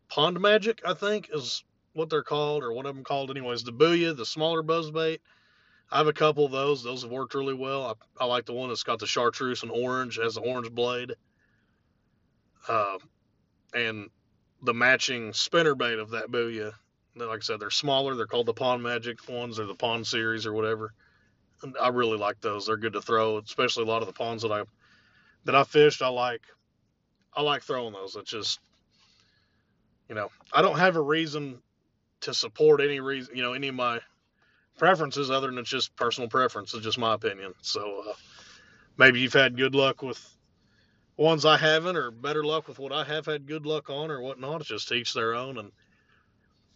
Pond 0.09 0.39
Magic, 0.39 0.81
I 0.85 0.93
think, 0.93 1.29
is 1.33 1.63
what 1.93 2.09
they're 2.09 2.23
called, 2.23 2.63
or 2.63 2.73
one 2.73 2.85
of 2.85 2.95
them 2.95 3.03
called, 3.03 3.29
anyways. 3.29 3.63
The 3.63 3.71
Booyah, 3.71 4.15
the 4.15 4.25
smaller 4.25 4.61
buzz 4.61 4.91
bait. 4.91 5.21
I 5.91 5.97
have 5.97 6.07
a 6.07 6.13
couple 6.13 6.45
of 6.45 6.51
those. 6.51 6.83
Those 6.83 7.01
have 7.03 7.11
worked 7.11 7.33
really 7.33 7.53
well. 7.53 7.83
I, 8.19 8.23
I 8.23 8.25
like 8.25 8.45
the 8.45 8.53
one 8.53 8.69
that's 8.69 8.83
got 8.83 8.99
the 8.99 9.07
chartreuse 9.07 9.63
and 9.63 9.71
orange, 9.71 10.19
has 10.21 10.35
the 10.35 10.41
orange 10.41 10.71
blade. 10.71 11.15
Uh, 12.67 12.97
and 13.73 14.09
the 14.61 14.73
matching 14.73 15.33
spinner 15.33 15.75
bait 15.75 15.99
of 15.99 16.11
that 16.11 16.31
Booyah. 16.31 16.73
Like 17.15 17.39
I 17.39 17.41
said, 17.41 17.59
they're 17.59 17.69
smaller. 17.69 18.15
They're 18.15 18.27
called 18.27 18.45
the 18.45 18.53
Pond 18.53 18.83
Magic 18.83 19.27
ones 19.27 19.59
or 19.59 19.65
the 19.65 19.75
Pond 19.75 20.05
series 20.05 20.45
or 20.45 20.53
whatever. 20.53 20.93
I 21.79 21.89
really 21.89 22.17
like 22.17 22.39
those. 22.39 22.67
They're 22.67 22.77
good 22.77 22.93
to 22.93 23.01
throw, 23.01 23.37
especially 23.37 23.83
a 23.83 23.87
lot 23.87 24.01
of 24.01 24.07
the 24.07 24.13
ponds 24.13 24.43
that 24.43 24.51
I 24.51 24.63
that 25.45 25.55
I 25.55 25.63
fished. 25.63 26.01
I 26.01 26.07
like 26.07 26.41
I 27.33 27.41
like 27.41 27.63
throwing 27.63 27.93
those. 27.93 28.15
It's 28.15 28.29
just 28.29 28.59
you 30.09 30.15
know 30.15 30.29
I 30.51 30.61
don't 30.61 30.77
have 30.77 30.97
a 30.97 31.01
reason 31.01 31.61
to 32.21 32.33
support 32.33 32.81
any 32.81 32.99
reason 32.99 33.35
you 33.35 33.43
know 33.43 33.53
any 33.53 33.69
of 33.69 33.75
my 33.75 34.01
preferences 34.79 35.29
other 35.29 35.47
than 35.47 35.59
it's 35.59 35.69
just 35.69 35.95
personal 35.95 36.29
preference. 36.29 36.73
It's 36.73 36.83
just 36.83 36.97
my 36.97 37.13
opinion. 37.13 37.53
So 37.61 38.03
uh, 38.09 38.13
maybe 38.97 39.19
you've 39.19 39.33
had 39.33 39.57
good 39.57 39.75
luck 39.75 40.01
with 40.01 40.25
ones 41.17 41.45
I 41.45 41.57
haven't, 41.57 41.97
or 41.97 42.09
better 42.09 42.43
luck 42.43 42.67
with 42.67 42.79
what 42.79 42.93
I 42.93 43.03
have 43.03 43.25
had 43.25 43.45
good 43.45 43.65
luck 43.65 43.89
on, 43.89 44.09
or 44.09 44.21
whatnot. 44.21 44.61
It's 44.61 44.69
just 44.69 44.91
each 44.91 45.13
their 45.13 45.35
own, 45.35 45.57
and 45.57 45.71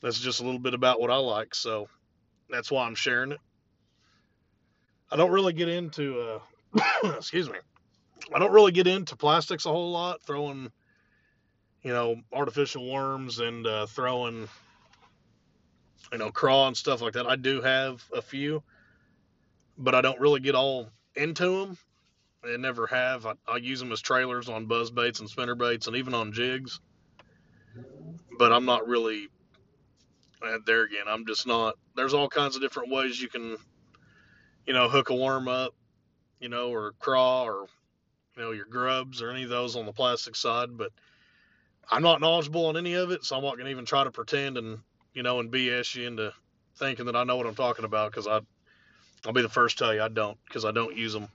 that's 0.02 0.20
just 0.20 0.42
a 0.42 0.44
little 0.44 0.60
bit 0.60 0.74
about 0.74 1.00
what 1.00 1.10
I 1.10 1.16
like. 1.16 1.56
So 1.56 1.88
that's 2.50 2.70
why 2.70 2.86
I'm 2.86 2.96
sharing 2.96 3.32
it. 3.32 3.40
I 5.10 5.16
don't 5.16 5.32
really 5.32 5.54
get 5.54 5.70
into, 5.70 6.20
uh, 6.76 6.80
excuse 7.16 7.50
me, 7.50 7.58
I 8.34 8.40
don't 8.40 8.52
really 8.52 8.72
get 8.72 8.88
into 8.88 9.16
plastics 9.16 9.66
a 9.66 9.70
whole 9.70 9.92
lot, 9.92 10.22
throwing, 10.24 10.72
you 11.84 11.92
know, 11.92 12.16
artificial 12.32 12.90
worms 12.90 13.40
and 13.40 13.68
uh, 13.68 13.86
throwing, 13.86 14.48
you 16.12 16.18
know, 16.18 16.32
craw 16.32 16.68
and 16.68 16.78
stuff 16.78 17.02
like 17.02 17.14
that. 17.14 17.28
I 17.28 17.36
do 17.36 17.62
have 17.62 18.04
a 18.14 18.22
few, 18.22 18.64
but 19.78 19.94
I 19.94 20.02
don't 20.02 20.20
really 20.20 20.40
get 20.40 20.56
all 20.56 20.90
into 21.16 21.60
them. 21.60 21.78
I 22.44 22.58
never 22.58 22.88
have. 22.88 23.26
I, 23.26 23.34
I 23.48 23.58
use 23.58 23.80
them 23.80 23.92
as 23.92 24.02
trailers 24.02 24.50
on 24.50 24.66
buzz 24.66 24.92
baits 24.92 25.20
and 25.20 25.30
spinner 25.30 25.56
baits 25.56 25.88
and 25.88 25.96
even 25.96 26.14
on 26.14 26.32
jigs. 26.32 26.80
But 28.38 28.52
I'm 28.52 28.66
not 28.66 28.88
really 28.88 29.30
uh, 30.42 30.58
there 30.66 30.84
again. 30.84 31.06
I'm 31.08 31.26
just 31.26 31.48
not. 31.48 31.76
There's 31.96 32.14
all 32.14 32.28
kinds 32.28 32.56
of 32.56 32.62
different 32.62 32.92
ways 32.92 33.22
you 33.22 33.30
can, 33.30 33.58
you 34.66 34.74
know, 34.74 34.90
hook 34.90 35.10
a 35.10 35.16
worm 35.16 35.48
up, 35.48 35.74
you 36.40 36.50
know, 36.50 36.70
or 36.70 36.94
craw 37.00 37.44
or 37.44 37.68
you 38.36 38.44
know 38.44 38.52
your 38.52 38.66
grubs 38.66 39.22
or 39.22 39.30
any 39.30 39.44
of 39.44 39.50
those 39.50 39.76
on 39.76 39.86
the 39.86 39.94
plastic 39.94 40.36
side. 40.36 40.76
But 40.76 40.92
I'm 41.90 42.02
not 42.02 42.22
knowledgeable 42.22 42.68
on 42.68 42.78
any 42.78 42.94
of 42.94 43.12
it, 43.12 43.24
so 43.24 43.38
I'm 43.38 43.44
not 43.44 43.58
gonna 43.58 43.70
even 43.70 43.86
try 43.86 44.04
to 44.04 44.12
pretend 44.12 44.58
and 44.58 44.80
you 45.14 45.24
know 45.24 45.40
and 45.40 45.52
BS 45.52 45.96
you 45.96 46.08
into 46.08 46.34
thinking 46.78 47.06
that 47.06 47.16
I 47.16 47.24
know 47.24 47.36
what 47.36 47.46
I'm 47.46 47.56
talking 47.56 47.86
about 47.86 48.12
because 48.12 48.28
I 48.28 48.40
I'll 49.26 49.34
be 49.34 49.42
the 49.42 49.50
first 49.50 49.78
to 49.78 49.84
tell 49.84 49.94
you 49.94 50.02
I 50.02 50.10
don't 50.10 50.38
because 50.46 50.66
I 50.66 50.72
don't 50.72 50.96
use 50.96 51.14
them. 51.14 51.28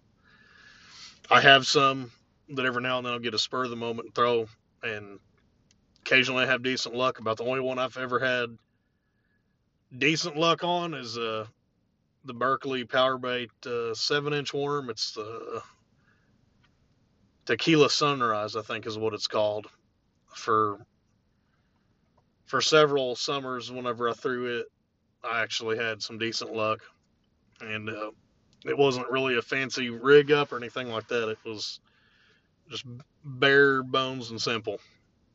I 1.31 1.41
have 1.41 1.67
some 1.67 2.11
that 2.51 2.65
every 2.65 2.83
now 2.83 2.99
and 2.99 3.07
then 3.07 3.13
I'll 3.13 3.19
get 3.19 3.35
a 3.35 3.39
spur 3.39 3.65
of 3.65 3.71
the 3.71 3.77
moment 3.77 4.07
and 4.07 4.15
throw, 4.15 4.49
and 4.83 5.19
occasionally 6.01 6.45
I 6.45 6.47
have 6.47 6.63
decent 6.63 6.95
luck. 6.95 7.19
About 7.19 7.37
the 7.37 7.45
only 7.45 7.61
one 7.61 7.79
I've 7.79 7.97
ever 7.99 8.19
had 8.19 8.57
decent 9.97 10.37
luck 10.37 10.65
on 10.65 10.95
is 10.95 11.19
uh, 11.19 11.47
the 12.25 12.35
Berkley 12.35 12.85
Powerbait 12.85 13.51
uh, 13.67 13.95
seven 13.95 14.33
inch 14.33 14.55
worm. 14.55 14.91
It's 14.91 15.13
the 15.13 15.63
Tequila 17.47 17.89
Sunrise, 17.89 18.57
I 18.57 18.63
think, 18.63 18.87
is 18.87 18.99
what 18.99 19.15
it's 19.15 19.27
called. 19.27 19.69
For 20.35 20.79
for 22.47 22.61
several 22.63 23.15
summers, 23.15 23.71
whenever 23.71 24.09
I 24.09 24.15
threw 24.15 24.59
it, 24.59 24.67
I 25.23 25.41
actually 25.43 25.77
had 25.77 26.03
some 26.03 26.19
decent 26.19 26.55
luck, 26.55 26.81
and 27.61 27.91
uh, 27.91 28.11
it 28.65 28.77
wasn't 28.77 29.11
really 29.11 29.37
a 29.37 29.43
fancy 29.43 29.91
rig 29.91 30.33
up 30.33 30.53
or 30.53 30.57
anything 30.57 30.89
like 30.89 31.09
that. 31.09 31.29
It 31.29 31.39
was 31.45 31.81
just 32.71 32.85
bare 33.25 33.83
bones 33.83 34.31
and 34.31 34.41
simple. 34.41 34.81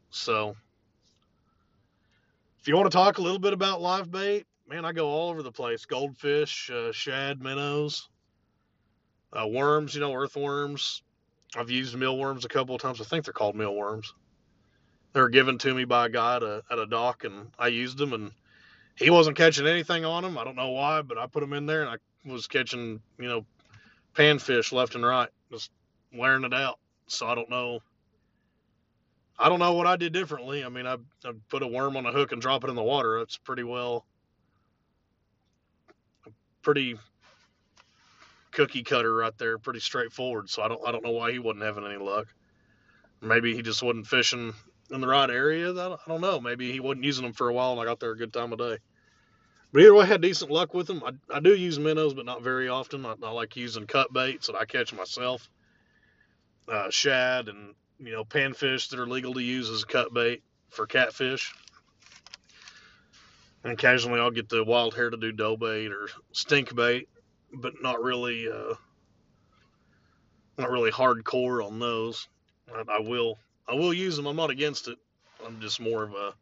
So, 0.09 0.55
if 2.59 2.67
you 2.67 2.75
want 2.75 2.89
to 2.91 2.97
talk 2.97 3.17
a 3.17 3.21
little 3.21 3.39
bit 3.39 3.53
about 3.53 3.81
live 3.81 4.11
bait, 4.11 4.45
man, 4.67 4.85
I 4.85 4.91
go 4.91 5.07
all 5.07 5.29
over 5.29 5.43
the 5.43 5.51
place: 5.51 5.85
goldfish, 5.85 6.71
uh, 6.71 6.91
shad, 6.91 7.41
minnows, 7.41 8.09
uh, 9.31 9.47
worms. 9.47 9.93
You 9.93 10.01
know, 10.01 10.13
earthworms. 10.13 11.03
I've 11.55 11.69
used 11.69 11.95
mealworms 11.95 12.45
a 12.45 12.49
couple 12.49 12.73
of 12.73 12.81
times. 12.81 12.99
I 12.99 13.03
think 13.03 13.25
they're 13.25 13.33
called 13.33 13.55
mealworms. 13.55 14.13
They 15.13 15.21
were 15.21 15.29
given 15.29 15.59
to 15.59 15.73
me 15.73 15.85
by 15.85 16.07
a 16.07 16.09
guy 16.09 16.37
at 16.37 16.43
a, 16.43 16.63
at 16.71 16.79
a 16.79 16.87
dock, 16.87 17.23
and 17.23 17.51
I 17.57 17.67
used 17.67 17.97
them, 17.97 18.13
and 18.13 18.31
he 18.95 19.09
wasn't 19.09 19.37
catching 19.37 19.67
anything 19.67 20.05
on 20.05 20.23
them. 20.23 20.37
I 20.37 20.43
don't 20.43 20.55
know 20.55 20.71
why, 20.71 21.03
but 21.03 21.17
I 21.17 21.27
put 21.27 21.41
them 21.41 21.53
in 21.53 21.67
there, 21.67 21.81
and 21.81 21.89
I 21.89 22.29
was 22.29 22.47
catching, 22.47 22.99
you 23.19 23.27
know, 23.27 23.45
panfish 24.15 24.71
left 24.71 24.95
and 24.95 25.05
right, 25.05 25.29
just 25.51 25.71
wearing 26.13 26.43
it 26.43 26.53
out. 26.53 26.79
So 27.07 27.27
I 27.27 27.35
don't 27.35 27.49
know. 27.49 27.79
I 29.37 29.49
don't 29.49 29.59
know 29.59 29.73
what 29.73 29.87
I 29.87 29.97
did 29.97 30.13
differently. 30.13 30.63
I 30.63 30.69
mean, 30.69 30.87
I, 30.87 30.97
I 31.25 31.31
put 31.49 31.63
a 31.63 31.67
worm 31.67 31.95
on 31.97 32.05
a 32.05 32.11
hook 32.11 32.31
and 32.31 32.41
drop 32.41 32.63
it 32.63 32.69
in 32.69 32.75
the 32.75 32.83
water. 32.83 33.19
It's 33.19 33.37
pretty 33.37 33.63
well, 33.63 34.05
pretty 36.61 36.97
cookie 38.51 38.83
cutter 38.83 39.13
right 39.13 39.37
there, 39.37 39.57
pretty 39.57 39.79
straightforward. 39.79 40.49
So 40.49 40.61
I 40.61 40.67
don't 40.67 40.87
I 40.87 40.91
don't 40.91 41.03
know 41.03 41.11
why 41.11 41.31
he 41.31 41.39
wasn't 41.39 41.63
having 41.63 41.85
any 41.85 41.97
luck. 41.97 42.27
Maybe 43.21 43.55
he 43.55 43.61
just 43.61 43.81
wasn't 43.81 44.07
fishing 44.07 44.53
in 44.91 45.01
the 45.01 45.07
right 45.07 45.29
area. 45.29 45.71
I 45.71 45.97
don't 46.07 46.21
know. 46.21 46.39
Maybe 46.39 46.71
he 46.71 46.79
wasn't 46.79 47.05
using 47.05 47.23
them 47.23 47.33
for 47.33 47.49
a 47.49 47.53
while 47.53 47.71
and 47.71 47.81
I 47.81 47.85
got 47.85 47.99
there 47.99 48.11
a 48.11 48.17
good 48.17 48.33
time 48.33 48.53
of 48.53 48.59
day. 48.59 48.77
But 49.71 49.81
either 49.81 49.93
way, 49.95 50.03
I 50.03 50.07
had 50.07 50.21
decent 50.21 50.51
luck 50.51 50.73
with 50.73 50.85
them. 50.85 51.01
I, 51.03 51.35
I 51.35 51.39
do 51.39 51.55
use 51.55 51.79
minnows, 51.79 52.13
but 52.13 52.25
not 52.27 52.43
very 52.43 52.69
often. 52.69 53.05
I, 53.05 53.15
I 53.23 53.31
like 53.31 53.55
using 53.55 53.87
cut 53.87 54.13
baits 54.13 54.47
that 54.47 54.55
I 54.55 54.65
catch 54.65 54.93
myself. 54.93 55.49
Uh, 56.71 56.89
shad 56.91 57.49
and 57.49 57.73
you 57.99 58.13
know 58.13 58.23
panfish 58.23 58.89
that 58.89 58.99
are 58.99 59.07
legal 59.07 59.33
to 59.33 59.41
use 59.41 59.69
as 59.69 59.83
cut 59.83 60.13
bait 60.13 60.43
for 60.69 60.85
catfish. 60.85 61.53
And 63.63 63.73
occasionally 63.73 64.19
I'll 64.19 64.31
get 64.31 64.49
the 64.49 64.63
wild 64.63 64.93
hair 64.93 65.09
to 65.09 65.17
do 65.17 65.31
dough 65.31 65.57
bait 65.57 65.91
or 65.91 66.07
stink 66.33 66.75
bait, 66.75 67.09
but 67.53 67.73
not 67.81 68.01
really, 68.01 68.47
uh, 68.51 68.75
not 70.57 70.69
really 70.69 70.91
hardcore 70.91 71.65
on 71.65 71.79
those. 71.79 72.27
I, 72.73 72.83
I 72.89 72.99
will, 72.99 73.39
I 73.67 73.73
will 73.73 73.93
use 73.93 74.15
them. 74.15 74.27
I'm 74.27 74.35
not 74.35 74.49
against 74.49 74.87
it. 74.87 74.97
I'm 75.45 75.59
just 75.61 75.79
more 75.79 76.03
of 76.03 76.13
a. 76.13 76.33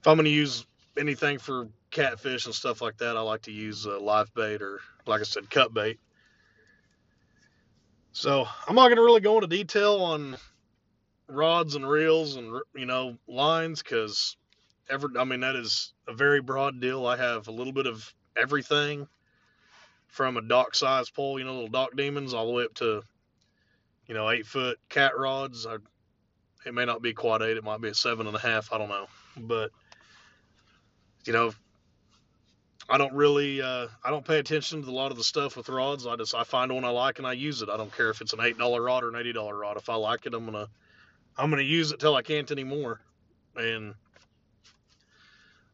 If 0.00 0.06
I'm 0.06 0.16
going 0.16 0.24
to 0.24 0.30
use 0.30 0.66
anything 0.98 1.38
for 1.38 1.68
catfish 1.90 2.46
and 2.46 2.54
stuff 2.54 2.80
like 2.80 2.98
that, 2.98 3.16
I 3.16 3.20
like 3.20 3.42
to 3.42 3.52
use 3.52 3.86
uh, 3.86 4.00
live 4.00 4.32
bait 4.34 4.62
or, 4.62 4.80
like 5.06 5.20
I 5.20 5.24
said, 5.24 5.50
cut 5.50 5.74
bait. 5.74 5.98
So 8.12 8.46
I'm 8.66 8.74
not 8.74 8.88
going 8.88 8.96
to 8.96 9.02
really 9.02 9.20
go 9.20 9.36
into 9.36 9.46
detail 9.46 9.96
on 9.96 10.36
rods 11.28 11.76
and 11.76 11.88
reels 11.88 12.34
and 12.34 12.60
you 12.74 12.86
know 12.86 13.16
lines 13.28 13.82
because 13.82 14.36
ever 14.88 15.08
I 15.16 15.22
mean 15.22 15.40
that 15.40 15.54
is 15.54 15.92
a 16.08 16.12
very 16.12 16.40
broad 16.40 16.80
deal. 16.80 17.06
I 17.06 17.16
have 17.16 17.46
a 17.48 17.52
little 17.52 17.72
bit 17.72 17.86
of 17.86 18.12
everything 18.36 19.06
from 20.08 20.36
a 20.36 20.42
dock 20.42 20.74
size 20.74 21.08
pole, 21.08 21.38
you 21.38 21.44
know, 21.44 21.52
little 21.52 21.68
dock 21.68 21.96
demons, 21.96 22.34
all 22.34 22.46
the 22.46 22.52
way 22.52 22.64
up 22.64 22.74
to 22.74 23.02
you 24.10 24.16
know 24.16 24.28
eight 24.28 24.44
foot 24.44 24.76
cat 24.88 25.16
rods. 25.16 25.66
I, 25.66 25.76
it 26.66 26.74
may 26.74 26.84
not 26.84 27.00
be 27.00 27.14
quad 27.14 27.42
eight, 27.42 27.56
it 27.56 27.62
might 27.62 27.80
be 27.80 27.88
a 27.88 27.94
seven 27.94 28.26
and 28.26 28.34
a 28.34 28.40
half. 28.40 28.72
I 28.72 28.78
don't 28.78 28.88
know, 28.88 29.06
but 29.36 29.70
you 31.24 31.32
know, 31.32 31.52
I 32.88 32.98
don't 32.98 33.14
really, 33.14 33.62
uh, 33.62 33.86
I 34.04 34.10
don't 34.10 34.24
pay 34.24 34.40
attention 34.40 34.82
to 34.82 34.90
a 34.90 34.90
lot 34.90 35.12
of 35.12 35.16
the 35.16 35.22
stuff 35.22 35.56
with 35.56 35.68
rods. 35.68 36.08
I 36.08 36.16
just, 36.16 36.34
I 36.34 36.42
find 36.42 36.72
one 36.72 36.84
I 36.84 36.88
like 36.88 37.18
and 37.18 37.26
I 37.26 37.34
use 37.34 37.62
it. 37.62 37.68
I 37.68 37.76
don't 37.76 37.96
care 37.96 38.10
if 38.10 38.20
it's 38.20 38.32
an 38.32 38.40
eight 38.40 38.58
dollar 38.58 38.82
rod 38.82 39.04
or 39.04 39.10
an 39.10 39.14
eighty 39.14 39.32
dollar 39.32 39.56
rod. 39.56 39.76
If 39.76 39.88
I 39.88 39.94
like 39.94 40.26
it, 40.26 40.34
I'm 40.34 40.44
gonna, 40.44 40.66
I'm 41.38 41.48
gonna 41.48 41.62
use 41.62 41.92
it 41.92 42.00
till 42.00 42.16
I 42.16 42.22
can't 42.22 42.50
anymore, 42.50 43.00
and 43.54 43.94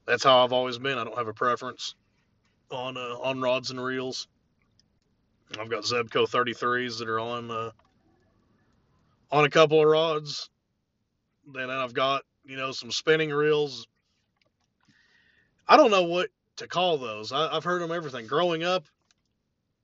that's 0.05 0.25
how 0.25 0.45
I've 0.45 0.52
always 0.52 0.76
been. 0.76 0.99
I 0.99 1.05
don't 1.05 1.16
have 1.16 1.28
a 1.28 1.33
preference 1.33 1.95
on 2.71 2.99
uh, 2.99 3.16
on 3.19 3.40
rods 3.40 3.71
and 3.71 3.83
reels. 3.83 4.28
I've 5.59 5.71
got 5.71 5.85
Zebco 5.85 6.28
33s 6.28 6.99
that 6.99 7.09
are 7.09 7.21
on 7.21 7.50
uh, 7.50 7.71
on 9.30 9.45
a 9.45 9.50
couple 9.50 9.80
of 9.80 9.87
rods. 9.87 10.50
Then 11.52 11.71
I've 11.71 11.95
got 11.95 12.23
you 12.45 12.56
know 12.56 12.73
some 12.73 12.90
spinning 12.90 13.30
reels 13.30 13.87
I 15.68 15.76
don't 15.76 15.90
know 15.90 16.04
what 16.04 16.30
to 16.56 16.68
call 16.68 16.99
those. 16.99 17.33
I, 17.33 17.52
have 17.52 17.64
heard 17.64 17.83
them 17.83 17.90
everything. 17.90 18.26
Growing 18.26 18.62
up, 18.62 18.85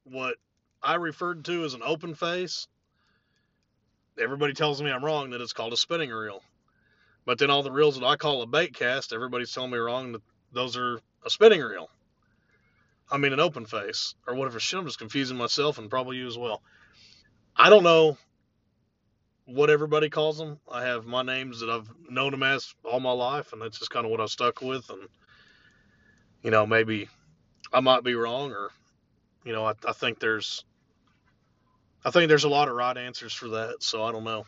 what 0.04 0.36
I 0.82 0.94
referred 0.94 1.44
to 1.46 1.64
as 1.64 1.74
an 1.74 1.82
open 1.84 2.14
face, 2.14 2.68
everybody 4.20 4.52
tells 4.52 4.80
me 4.80 4.90
I'm 4.90 5.04
wrong 5.04 5.30
that 5.30 5.40
it's 5.40 5.52
called 5.52 5.72
a 5.72 5.76
spinning 5.76 6.10
reel. 6.10 6.40
But 7.24 7.38
then 7.38 7.50
all 7.50 7.62
the 7.62 7.72
reels 7.72 7.98
that 7.98 8.06
I 8.06 8.16
call 8.16 8.42
a 8.42 8.46
bait 8.46 8.74
cast, 8.74 9.12
everybody's 9.12 9.52
telling 9.52 9.70
me 9.70 9.78
wrong 9.78 10.12
that 10.12 10.22
those 10.52 10.76
are 10.76 11.00
a 11.24 11.30
spinning 11.30 11.60
reel. 11.60 11.88
I 13.10 13.18
mean 13.18 13.32
an 13.32 13.40
open 13.40 13.66
face 13.66 14.14
or 14.26 14.34
whatever 14.34 14.60
shit. 14.60 14.78
I'm 14.78 14.86
just 14.86 14.98
confusing 14.98 15.36
myself 15.36 15.78
and 15.78 15.90
probably 15.90 16.16
you 16.16 16.26
as 16.26 16.38
well. 16.38 16.62
I 17.56 17.70
don't 17.70 17.82
know 17.82 18.16
what 19.46 19.70
everybody 19.70 20.08
calls 20.08 20.38
them. 20.38 20.58
I 20.70 20.84
have 20.84 21.06
my 21.06 21.22
names 21.22 21.60
that 21.60 21.70
I've 21.70 21.90
known 22.08 22.30
them 22.30 22.42
as 22.42 22.74
all 22.84 23.00
my 23.00 23.12
life, 23.12 23.52
and 23.52 23.60
that's 23.60 23.78
just 23.78 23.90
kind 23.90 24.04
of 24.04 24.10
what 24.10 24.20
I 24.20 24.26
stuck 24.26 24.60
with. 24.62 24.88
And 24.90 25.08
you 26.42 26.50
know, 26.50 26.66
maybe 26.66 27.08
I 27.72 27.80
might 27.80 28.04
be 28.04 28.14
wrong, 28.14 28.52
or 28.52 28.70
you 29.44 29.52
know, 29.52 29.64
I, 29.64 29.74
I 29.86 29.92
think 29.92 30.18
there's 30.18 30.64
I 32.04 32.10
think 32.10 32.28
there's 32.28 32.44
a 32.44 32.48
lot 32.48 32.68
of 32.68 32.74
right 32.74 32.96
answers 32.96 33.32
for 33.32 33.48
that. 33.48 33.82
So 33.82 34.04
I 34.04 34.12
don't 34.12 34.24
know. 34.24 34.46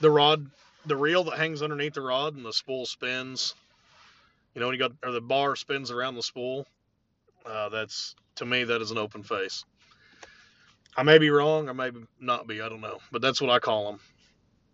The 0.00 0.10
rod, 0.10 0.50
the 0.86 0.96
reel 0.96 1.24
that 1.24 1.38
hangs 1.38 1.62
underneath 1.62 1.94
the 1.94 2.00
rod, 2.00 2.36
and 2.36 2.44
the 2.44 2.52
spool 2.52 2.86
spins. 2.86 3.54
You 4.54 4.60
know, 4.60 4.66
when 4.66 4.74
you 4.74 4.80
got 4.80 4.92
or 5.04 5.12
the 5.12 5.20
bar 5.20 5.56
spins 5.56 5.90
around 5.90 6.14
the 6.14 6.22
spool. 6.22 6.66
Uh, 7.44 7.70
that's 7.70 8.14
to 8.36 8.44
me 8.44 8.64
that 8.64 8.82
is 8.82 8.90
an 8.90 8.98
open 8.98 9.22
face. 9.22 9.64
I 10.96 11.02
may 11.02 11.18
be 11.18 11.30
wrong, 11.30 11.68
I 11.68 11.72
may 11.72 11.90
not 12.20 12.46
be. 12.46 12.60
I 12.60 12.68
don't 12.68 12.80
know, 12.80 12.98
but 13.10 13.22
that's 13.22 13.40
what 13.40 13.50
I 13.50 13.58
call 13.58 13.92
them. 13.92 14.00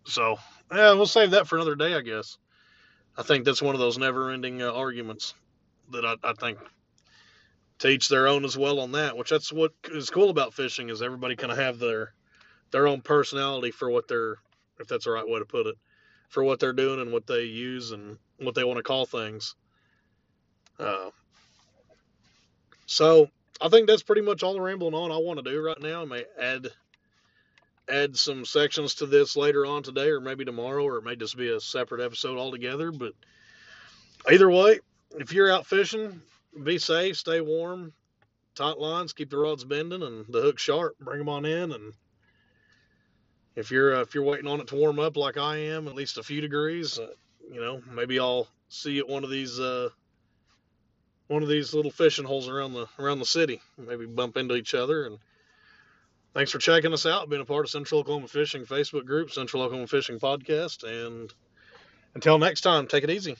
So 0.07 0.39
yeah, 0.73 0.93
we'll 0.93 1.07
save 1.07 1.33
that 1.33 1.47
for 1.47 1.57
another 1.57 1.75
day, 1.75 1.95
I 1.95 2.01
guess. 2.01 2.39
I 3.17 3.23
think 3.23 3.45
that's 3.45 3.63
one 3.63 3.75
of 3.75 3.81
those 3.81 3.99
never-ending 3.99 4.63
uh, 4.63 4.73
arguments 4.73 5.35
that 5.91 6.05
I, 6.05 6.17
I 6.23 6.33
think 6.35 6.59
teach 7.79 8.09
their 8.09 8.29
own 8.29 8.45
as 8.45 8.57
well 8.57 8.81
on 8.81 8.93
that. 8.93 9.17
Which 9.17 9.31
that's 9.31 9.53
what 9.53 9.73
is 9.91 10.11
cool 10.11 10.31
about 10.31 10.55
fishing 10.55 10.91
is 10.91 11.03
everybody 11.03 11.37
kind 11.37 11.53
of 11.53 11.59
have 11.59 11.79
their 11.79 12.13
their 12.71 12.87
own 12.87 13.01
personality 13.01 13.71
for 13.71 13.91
what 13.91 14.09
they're 14.09 14.37
if 14.79 14.89
that's 14.89 15.05
the 15.05 15.11
right 15.11 15.29
way 15.29 15.39
to 15.39 15.47
put 15.47 15.67
it 15.67 15.77
for 16.29 16.43
what 16.43 16.61
they're 16.61 16.73
doing 16.73 17.01
and 17.01 17.13
what 17.13 17.27
they 17.27 17.45
use 17.45 17.93
and 17.93 18.19
what 18.39 18.55
they 18.55 18.65
want 18.65 18.77
to 18.77 18.83
call 18.83 19.07
things. 19.07 19.55
Uh, 20.79 21.11
so 22.87 23.29
I 23.61 23.69
think 23.69 23.87
that's 23.87 24.03
pretty 24.03 24.23
much 24.23 24.43
all 24.43 24.55
the 24.55 24.61
rambling 24.61 24.95
on 24.95 25.11
I 25.11 25.17
want 25.17 25.43
to 25.43 25.51
do 25.51 25.63
right 25.63 25.81
now. 25.81 26.03
I 26.03 26.05
may 26.05 26.25
add 26.41 26.69
add 27.89 28.17
some 28.17 28.45
sections 28.45 28.97
to 28.97 29.07
this 29.07 29.37
later 29.37 29.65
on 29.67 29.83
today 29.83 30.09
or 30.09 30.21
maybe 30.21 30.45
tomorrow 30.45 30.85
or 30.85 30.99
it 30.99 31.05
may 31.05 31.17
just 31.17 31.37
be 31.37 31.51
a 31.51 31.61
separate 31.61 32.05
episode 32.05 32.39
altogether. 32.39 32.91
But 32.91 33.13
either 34.31 34.51
way, 34.51 34.81
if 35.13 35.33
you're 35.33 35.53
out 35.53 35.67
fishing, 35.67 36.21
be 36.63 36.79
safe, 36.79 37.17
stay 37.17 37.41
warm, 37.41 37.93
tight 38.55 38.79
lines, 38.79 39.13
keep 39.13 39.31
the 39.31 39.39
rods 39.39 39.65
bending 39.65 40.03
and 40.03 40.27
the 40.29 40.41
hook 40.41 40.59
sharp. 40.59 40.99
Bring 40.99 41.19
them 41.19 41.29
on 41.29 41.45
in, 41.45 41.73
and 41.73 41.93
if 43.55 43.71
you're 43.71 43.97
uh, 43.97 44.01
if 44.01 44.15
you're 44.15 44.25
waiting 44.25 44.47
on 44.47 44.61
it 44.61 44.69
to 44.69 44.77
warm 44.77 44.99
up 44.99 45.17
like 45.17 45.37
I 45.37 45.57
am, 45.57 45.87
at 45.89 45.95
least 45.95 46.19
a 46.19 46.23
few 46.23 46.41
degrees, 46.41 46.99
uh, 46.99 47.09
you 47.51 47.61
know, 47.61 47.81
maybe 47.91 48.19
I'll 48.19 48.49
see 48.69 48.93
you 48.93 49.01
at 49.03 49.09
one 49.09 49.25
of 49.25 49.31
these 49.31 49.61
uh, 49.61 49.91
one 51.29 51.43
of 51.43 51.49
these 51.49 51.75
little 51.75 51.91
fishing 51.91 52.25
holes 52.25 52.49
around 52.49 52.75
the 52.75 52.87
around 52.99 53.19
the 53.19 53.27
city. 53.27 53.61
Maybe 53.79 54.07
bump 54.07 54.37
into 54.37 54.57
each 54.57 54.75
other. 54.75 55.07
And 55.07 55.19
thanks 56.37 56.53
for 56.53 56.59
checking 56.59 56.93
us 56.93 57.07
out. 57.07 57.31
Being 57.31 57.41
a 57.41 57.47
part 57.47 57.65
of 57.65 57.71
Central 57.71 58.01
Oklahoma 58.01 58.29
Fishing 58.29 58.67
Facebook 58.67 59.07
group, 59.07 59.31
Central 59.31 59.63
Oklahoma 59.63 59.87
Fishing 59.87 60.21
Podcast, 60.21 60.85
and 60.85 61.33
until 62.15 62.39
next 62.39 62.61
time, 62.61 62.87
take 62.87 63.05
it 63.05 63.11
easy. 63.11 63.37